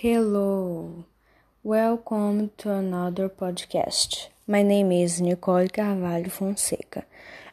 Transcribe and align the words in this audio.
Hello, 0.00 1.06
welcome 1.62 2.50
to 2.58 2.70
another 2.70 3.30
podcast. 3.30 4.28
My 4.46 4.60
name 4.60 4.92
is 4.92 5.22
Nicole 5.22 5.68
Carvalho 5.68 6.28
Fonseca. 6.28 7.06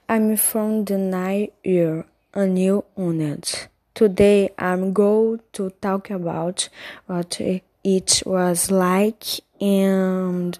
I'm 0.10 0.36
from 0.36 0.84
the 0.84 0.98
ninth 0.98 1.52
year, 1.64 2.06
a 2.34 2.46
new 2.46 2.84
unit. 2.98 3.70
Today 3.94 4.50
I'm 4.58 4.92
going 4.92 5.40
to 5.54 5.70
talk 5.80 6.10
about 6.10 6.68
what 7.06 7.40
it 7.40 8.24
was 8.26 8.70
like 8.70 9.24
and 9.62 10.60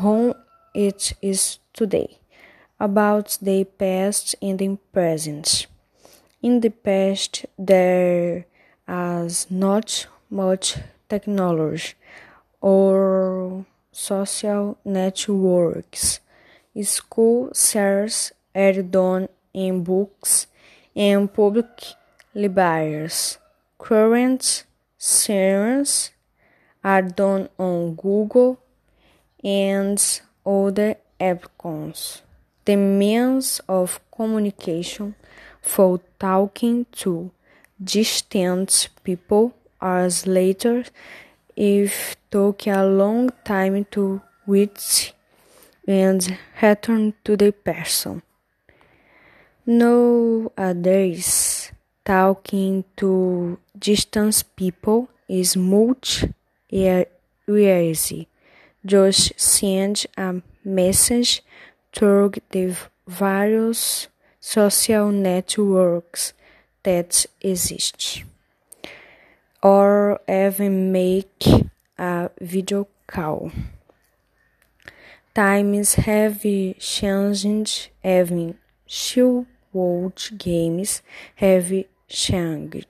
how 0.00 0.34
it 0.72 1.12
is 1.20 1.58
today, 1.74 2.20
about 2.80 3.36
the 3.42 3.64
past 3.64 4.34
and 4.40 4.58
the 4.58 4.78
present. 4.94 5.66
In 6.40 6.60
the 6.60 6.70
past, 6.70 7.44
there 7.58 8.46
was 8.88 9.46
not 9.50 10.06
much 10.30 10.76
technology 11.08 11.94
or 12.60 13.64
social 13.92 14.78
networks. 14.84 16.20
School 16.82 17.52
shares 17.54 18.32
are 18.54 18.82
done 18.82 19.28
in 19.52 19.82
books 19.82 20.46
and 20.94 21.32
public 21.32 21.66
libraries. 22.34 23.38
Current 23.78 24.64
searches 24.96 26.10
are 26.84 27.02
done 27.02 27.48
on 27.58 27.94
Google 27.94 28.60
and 29.42 29.98
other 30.46 30.96
apps. 31.20 32.22
The 32.64 32.76
means 32.76 33.60
of 33.68 34.00
communication 34.14 35.14
for 35.60 36.00
talking 36.18 36.86
to 36.92 37.30
distant 37.82 38.88
people 39.02 39.54
hours 39.80 40.26
later 40.26 40.84
if 41.56 42.16
took 42.30 42.66
a 42.66 42.84
long 42.84 43.30
time 43.44 43.84
to 43.90 44.20
reach 44.46 45.12
and 45.86 46.38
return 46.62 47.14
to 47.24 47.36
the 47.36 47.52
person. 47.52 48.22
Nowadays, 49.66 51.18
talking 52.04 52.84
to 52.96 53.58
distant 53.78 54.44
people 54.56 55.08
is 55.28 55.56
much 55.56 56.24
easier. 56.70 57.06
Just 58.86 59.32
send 59.40 60.06
a 60.16 60.40
message 60.64 61.42
through 61.92 62.32
the 62.50 62.76
various 63.06 64.08
social 64.40 65.10
networks 65.10 66.32
that 66.82 67.26
exist 67.40 68.24
or 69.62 70.20
even 70.28 70.92
make 70.92 71.44
a 71.98 72.30
video 72.40 72.86
call. 73.06 73.50
Times 75.34 75.94
have 75.94 76.42
changed, 76.42 77.90
even 78.04 78.58
childhood 78.86 80.30
games 80.36 81.02
have 81.36 81.72
changed. 82.08 82.86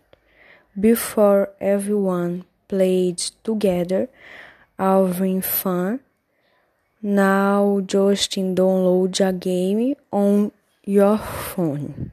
Before 0.79 1.51
everyone 1.61 2.45
played 2.69 3.19
together, 3.43 4.09
having 4.79 5.43
fun. 5.43 6.01
Now 7.03 7.81
just 7.87 8.33
download 8.33 9.21
a 9.27 9.33
game 9.33 9.95
on 10.11 10.53
your 10.85 11.19
phone. 11.19 12.13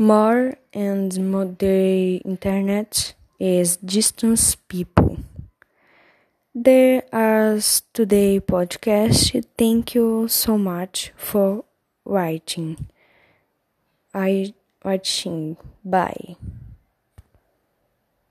More 0.00 0.56
and 0.74 1.30
more 1.30 1.44
the 1.44 2.16
internet 2.24 3.14
is 3.38 3.76
distance 3.76 4.56
people. 4.56 5.18
There 6.54 7.02
is 7.12 7.82
today 7.92 8.38
podcast. 8.38 9.44
Thank 9.58 9.94
you 9.96 10.28
so 10.28 10.56
much 10.56 11.12
for 11.16 11.64
writing. 12.04 12.86
I 14.14 14.54
watching. 14.84 15.56
Bye. 15.84 16.36